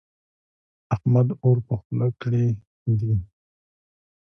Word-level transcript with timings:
احمد 0.95 1.27
اور 1.43 1.57
په 1.67 1.75
خوله 1.81 2.07
کړې 2.21 2.45
وړي. 2.91 3.15